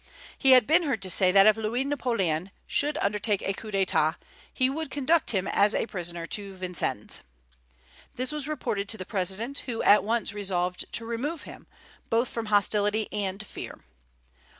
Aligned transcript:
He 0.35 0.53
had 0.53 0.65
been 0.65 0.81
heard 0.81 0.99
to 1.03 1.11
say 1.11 1.31
that 1.31 1.45
if 1.45 1.55
Louis 1.55 1.83
Napoleon 1.85 2.49
should 2.65 2.97
undertake 2.97 3.43
a 3.43 3.53
coup 3.53 3.69
d'état, 3.69 4.15
he 4.51 4.67
would 4.67 4.89
conduct 4.89 5.29
him 5.29 5.47
as 5.47 5.75
a 5.75 5.85
prisoner 5.85 6.25
to 6.25 6.55
Vincennes. 6.55 7.21
This 8.15 8.31
was 8.31 8.47
reported 8.47 8.89
to 8.89 8.97
the 8.97 9.05
President, 9.05 9.59
who 9.67 9.83
at 9.83 10.03
once 10.03 10.33
resolved 10.33 10.91
to 10.93 11.05
remove 11.05 11.43
him, 11.43 11.67
both 12.09 12.29
from 12.29 12.47
hostility 12.47 13.09
and 13.13 13.45
fear. 13.45 13.77